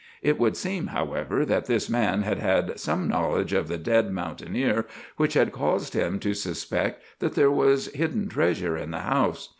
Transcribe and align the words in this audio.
It 0.23 0.39
would 0.39 0.57
seem, 0.57 0.87
however, 0.87 1.45
that 1.45 1.67
this 1.67 1.87
man 1.87 2.23
had 2.23 2.39
had 2.39 2.79
some 2.79 3.07
knowledge 3.07 3.53
of 3.53 3.67
the 3.67 3.77
dead 3.77 4.11
mountaineer 4.11 4.87
which 5.17 5.35
had 5.35 5.51
caused 5.51 5.93
him 5.93 6.17
to 6.21 6.33
suspect 6.33 7.03
that 7.19 7.35
there 7.35 7.51
was 7.51 7.85
hidden 7.93 8.27
treasure 8.27 8.75
in 8.75 8.89
the 8.89 9.01
house. 9.01 9.49